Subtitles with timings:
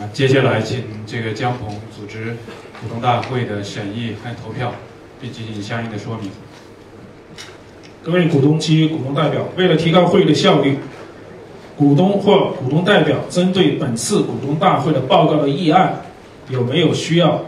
[0.00, 2.36] 啊，接下来请这个江鹏组织
[2.80, 4.72] 股东大会的审议和投票，
[5.20, 6.30] 并进行相应的说明。
[8.02, 10.78] 各位股东及股东代表，为了提高会议的效率，
[11.76, 16.02] 股东或股东代表针对本次股东大会的报告的议案，
[16.48, 17.44] 有没有需要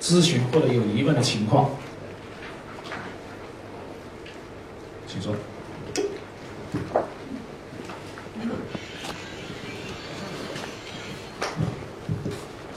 [0.00, 1.70] 咨询或者有疑问的情况？
[5.06, 5.32] 请说。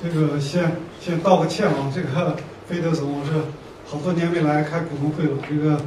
[0.09, 0.71] 这个先
[1.01, 2.35] 先道个歉啊，这个
[2.65, 3.31] 飞德总，我是
[3.85, 5.37] 好多年没来开股东会了。
[5.49, 5.77] 这个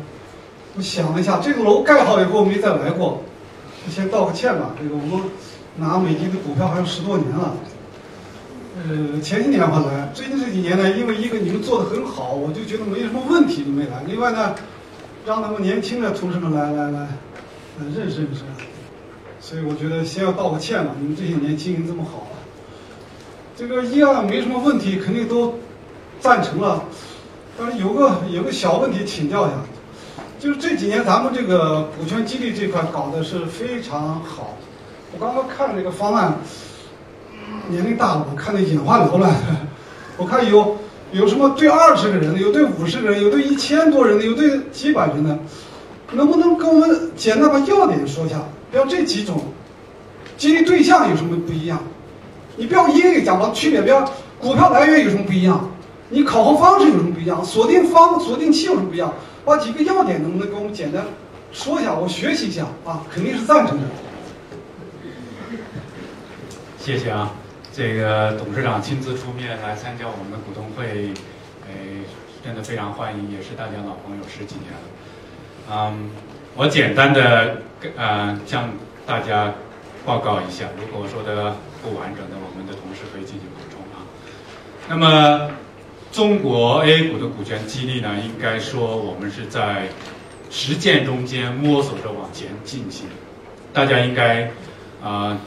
[0.77, 3.23] 我想了一下，这个楼盖好以后没再来过，
[3.89, 4.75] 先道个歉吧。
[4.79, 5.27] 这个我们
[5.77, 7.55] 拿美的的股票还有十多年了，
[8.77, 14.03] 呃，前些年我来，最近这几年呢，因为一个你们做的很好，我就觉得没什么问题就没来。
[14.07, 14.55] 另外呢，
[15.25, 17.09] 让他们年轻的同事们来来来，
[17.95, 18.43] 认识认识。
[19.41, 22.27] 所以我觉得先要道个歉吧，你们这些年经营这么好。
[23.61, 25.59] 这个议案没什么问题，肯定都
[26.19, 26.83] 赞成了。
[27.59, 29.57] 但是有个有个小问题请教一下，
[30.39, 34.57] 就是这几年咱们这个股权激励这块搞得是非常好。
[35.13, 36.39] 我刚刚看了这个方案，
[37.69, 39.31] 年龄大了，我看的眼花缭乱。
[40.17, 40.79] 我看有
[41.13, 45.39] 有什么对二十个人的，有对五十个人，有对一千多人的，有对几百人的，
[46.13, 48.37] 能不能跟我们简单把要点说一下？
[48.73, 49.39] 比如这几种
[50.39, 51.79] 激励对象有什么不一样？
[52.61, 53.97] 你不要一个一个讲吧，区别，比如
[54.39, 55.71] 股票来源有什么不一样？
[56.11, 57.43] 你考核方式有什么不一样？
[57.43, 59.15] 锁定方、锁定期有什么不一样？
[59.47, 61.07] 把几个要点能不能给我们简单
[61.53, 61.95] 说一下？
[61.95, 63.85] 我学习一下啊，肯定是赞成的。
[66.79, 67.33] 谢谢啊，
[67.73, 71.15] 这个董事长亲自出面来参加我们的股东会，
[71.67, 72.05] 哎，
[72.45, 74.79] 真的非常欢迎，也是大家老朋友十几年了。
[75.73, 76.11] 嗯，
[76.57, 77.63] 我简单的
[77.97, 78.69] 呃向
[79.07, 79.55] 大家
[80.05, 81.57] 报告一下，如果说的。
[81.83, 84.05] 不完整的，我们的同事可以进行补充啊。
[84.87, 85.51] 那么，
[86.13, 89.89] 中国 A 股的股权激励呢，应该说我们是在
[90.51, 93.07] 实践中间摸索着往前进行。
[93.73, 94.51] 大家应该
[95.03, 95.41] 啊，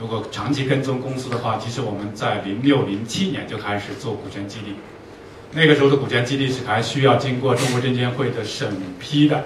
[0.00, 4.74] 如果长期跟踪公司的话，其实我们在零六零七年就开始做股权激励。
[5.52, 9.44] 那个时候的股权激励是还需要经过中国证监会的审批的，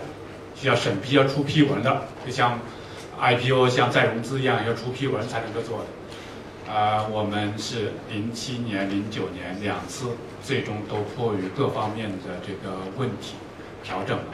[0.54, 2.58] 需要审批要出批文的，就像。
[3.20, 10.06] IPO 像再融资一样要出批文才能够做的，啊，我们是零七年、零九年两次，
[10.42, 13.34] 最终都迫于各方面的这个问题
[13.82, 14.24] 调整了，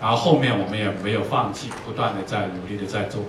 [0.00, 3.22] 然后后面我们也没有放弃，不断的在努力的在做。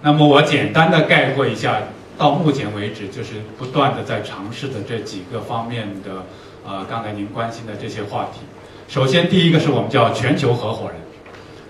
[0.00, 1.82] 那么我简单的概括一下，
[2.16, 6.24] 到目前为止就是不断的在尝试的这几个方面的，
[6.66, 8.40] 呃，刚才您关心的这些话题。
[8.88, 10.96] 首先第一个是我们叫全球合伙人，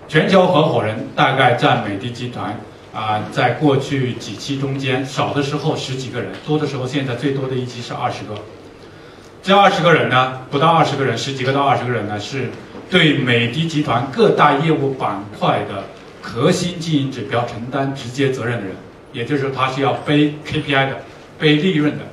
[0.07, 2.57] 全球合伙人大概占美的集团。
[2.91, 8.33] 啊，在过去几期中间，少的时候十几个人，多的时候现在最多的一期是二十个。
[9.43, 12.49] 这二十个人呢，不到二十个人，十几个到二十个人呢，是
[12.89, 15.83] 对美的集团各大业务板块的
[16.21, 18.75] 核心经营指标承担直接责任的人，
[19.13, 20.97] 也就是说，他是要背 KPI 的，
[21.37, 22.03] 背利润的，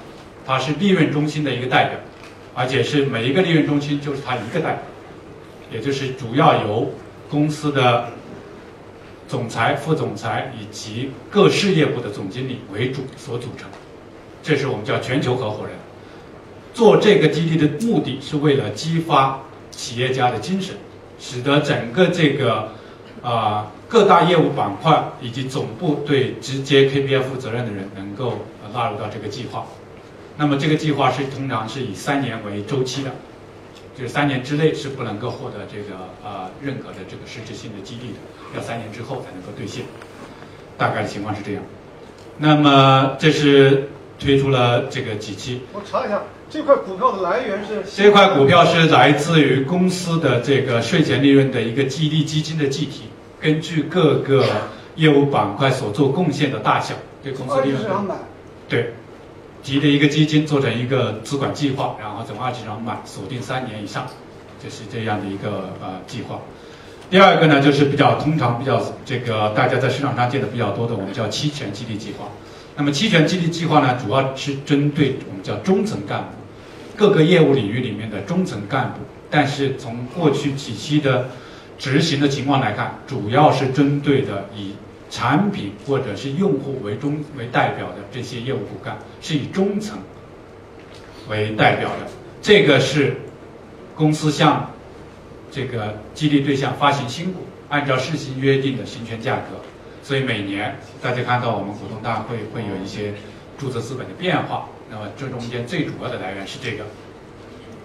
[0.47, 1.99] 他是利润中心的一个代表，
[2.55, 4.83] 而且是每一个利润中心就是他一个代表，
[5.73, 6.93] 也就是主要由
[7.31, 8.11] 公司的。
[9.29, 13.69] 总裁、副总裁以及各事业部的总经理为主所组成，
[14.43, 15.75] 这是我们叫全球合伙人。
[16.73, 20.77] 做这个基地的目的是为了激发企业家的精神，
[21.19, 22.73] 使得整个这个
[23.23, 29.67] 啊各大业务板块以及总部对直接 KPI 负责任的人能够纳入到这个计划。
[30.37, 33.11] 那么这个计划是通常是以三年为周期的。
[33.97, 38.19] 就是三年之内是不能够获得这个呃认可的这个实质性的激励的，
[38.55, 39.85] 要三年之后才能够兑现。
[40.77, 41.63] 大概情况是这样。
[42.37, 45.63] 那么这是推出了这个几期。
[45.73, 46.21] 我查一下，
[46.51, 47.83] 这块股票的来源是？
[47.97, 53.05] 这块股票是来自于公司的这个税前利润的一个激励基金的计提，
[53.41, 54.45] 根据各个
[54.97, 57.83] 业务板块所做贡献的大小，对公司利润。
[58.69, 58.93] 对。
[59.67, 64.07] 集的一个基金做成一个资管计划，然后从二级市场买，锁定三年以上，
[64.63, 66.39] 就是这样的一个呃计划。
[67.11, 72.29] 第二个呢，就是比较通常比较这个大家在市场上见的比较多的，我们叫期权激励计划。
[72.77, 76.29] 那么期权激励计划呢，主要是针对我们叫中层干部，
[76.97, 79.01] 各个业务领域里面的中层干部。
[79.29, 81.27] 但是从过去几期的
[81.77, 84.77] 执行的情况来看，主要是针对的以。
[85.17, 89.99] 产品或者是用户为中为代表的这些业务骨干，是以中层
[91.31, 92.07] 为代表的。
[92.43, 93.17] 这个是
[93.95, 94.71] 公司向
[95.51, 97.41] 这个激励对象发行新股，
[97.71, 99.57] 按照事先约定的行权价格。
[100.03, 103.15] 所以每年大家看到我们股东大会会有一些
[103.57, 104.69] 注册资本的变化。
[104.91, 106.85] 那么这中间最主要的来源是这个，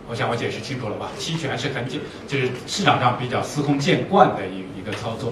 [0.10, 1.10] 我想我解释清楚了吧？
[1.18, 5.32] 期权是很简，就是市场上比较司空见惯的一一个操作。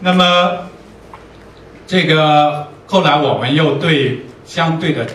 [0.00, 0.68] 那么
[1.86, 5.06] 这个后来我们又对相对的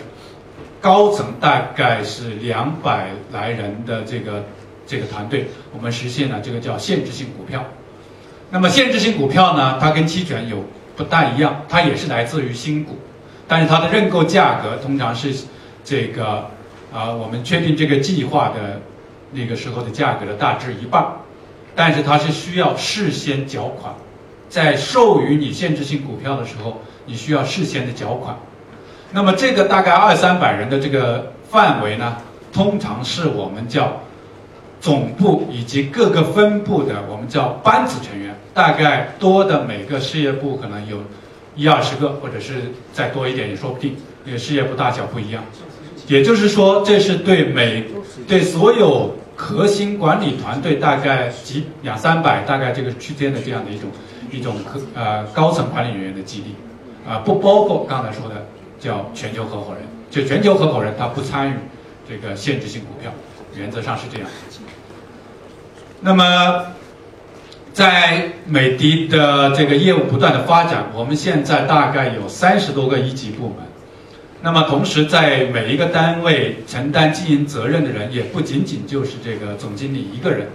[0.80, 4.44] 高层大概是两百来人的这个
[4.86, 7.64] 这个团队，我们实现了这个叫限制性股票。
[8.50, 10.64] 那么限制性股票呢，它跟期权有
[10.96, 12.98] 不大一样，它也是来自于新股，
[13.46, 15.32] 但是它的认购价格通常是
[15.84, 16.50] 这个
[16.92, 18.80] 啊，我们确定这个计划的
[19.30, 21.06] 那个时候的价格的大致一半，
[21.74, 23.94] 但是它是需要事先缴款。
[24.52, 28.36] 在授予你限制性股票的时候，你需要事先的缴款。
[29.10, 32.18] 那么这个大概二三百人的这个范围呢，
[32.52, 33.98] 通常是我们叫
[34.78, 40.98] 总部以及各个分部的我们叫班子成员，大概多的每个事业部可能有
[41.56, 42.56] 一二十个，或者是
[42.92, 43.96] 再多一点也说不定，
[44.26, 45.42] 因为事业部大小不一样。
[46.08, 47.86] 也就是说，这是对每
[48.28, 53.88] 对所有核心管理团队大概几两三百大概这个区间的这样的一种。
[54.32, 56.54] 一种科呃高层管理人员的激励，
[57.06, 58.46] 啊不包括刚才说的
[58.80, 61.54] 叫全球合伙人，就全球合伙人他不参与
[62.08, 63.12] 这个限制性股票，
[63.54, 64.28] 原则上是这样。
[66.00, 66.64] 那么，
[67.74, 73.58] 在美的的这个业务不断的发展，我们现在大概有三十多个一级部门，
[74.40, 80.48] 那么同时在每一个单位承担经营责任的人也不仅仅就是这个总经理一个人，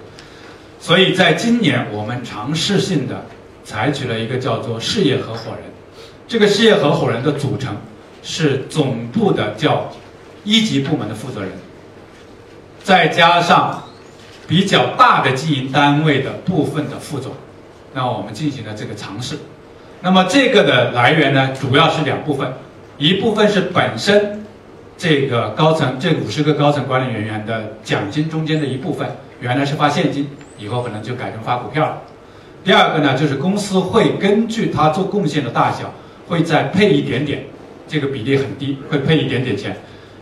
[0.79, 3.23] 所以在今年我们尝试性的。
[3.67, 5.63] 采取了一个叫做事业合伙人，
[6.25, 7.75] 这个事业合伙人的组成
[8.23, 9.91] 是总部的叫
[10.45, 11.51] 一级部门的负责人，
[12.81, 13.83] 再加上
[14.47, 17.33] 比较大的经营单位的部分的副总，
[17.93, 19.37] 那我们进行了这个尝试。
[19.99, 22.49] 那么这个的来源呢，主要是两部分，
[22.97, 24.45] 一部分是本身
[24.97, 29.09] 这个高层这五十个高层管理人员的奖金中间的一部分，
[29.41, 32.01] 原来是发现金，以后可能就改成发股票了。
[32.67, 35.89] 第二个呢，就是公司会根据他做贡献的大小，
[36.27, 37.45] 会再配一点点，
[37.87, 39.73] 这个比例很低，会配一点点钱，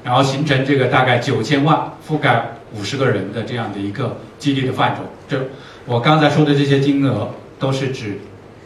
[0.04, 2.46] 然后形成这个大概九千万覆盖
[2.78, 5.02] 五十个人的这样的一个激励的范畴。
[5.28, 5.44] 这
[5.88, 8.20] 我刚才说的这些金额都是指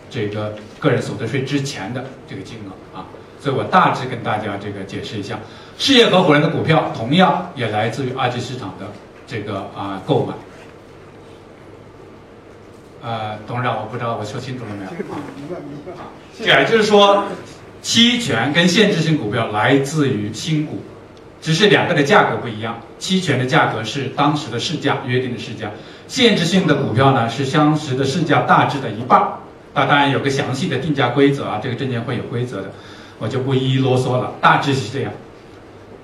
[0.09, 3.05] 这个个人所得税之前的这个金额啊，
[3.39, 5.39] 所以我大致跟大家这个解释一下，
[5.77, 8.87] 事业合伙人的股票同样也来自于二级市场的
[9.25, 10.33] 这个啊购买。
[13.01, 15.17] 呃，董事长，我不知道我说清楚了没有啊？
[15.37, 16.11] 明白明白啊。
[16.39, 17.25] 也就是说，
[17.81, 20.81] 期权跟限制性股票来自于新股，
[21.41, 22.81] 只是两个的价格不一样。
[22.97, 25.71] 期权的价格是当时的市价约定的市价，
[26.07, 29.21] 限制性的股票呢是当时的市价大致的一半。
[29.73, 32.71] 那当然有个详细的定价规则啊，这个证监会有规则的，
[33.19, 34.33] 我就不一一啰嗦了。
[34.41, 35.13] 大致是这样。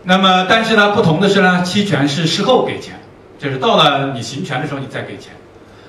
[0.04, 3.02] 那么，但是呢，不同的是呢，期权是事后给钱，
[3.38, 5.34] 就是到了你行权的时候你再给钱。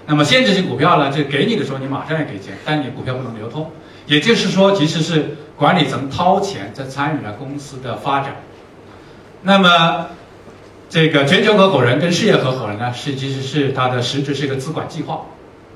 [0.06, 1.10] 那么限制性股票呢？
[1.10, 3.70] 就给你的时候，你马上要给钱，但你股票不能流通。
[4.06, 8.36] 也就是说，其实是管理层掏钱在参与了公司的发展。
[9.42, 10.06] 那么，
[10.88, 15.22] 这个全球合伙人跟事业合伙人呢，是其实是它的实质是一个资管计划。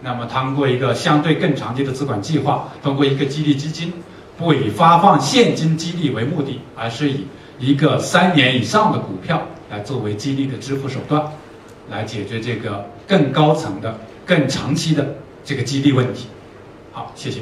[0.02, 3.92] 那么，通过一个相对更长期的资管计划，通过一个激励基金，
[4.38, 7.26] 不以发放现金激励为目的，而是以
[7.58, 11.20] 一个三年以上的股票来作为激励的支付手段，
[11.90, 13.98] 来解决这个更高层的。
[14.30, 16.28] 更长期的这个激励问题，
[16.92, 17.40] 好，谢谢。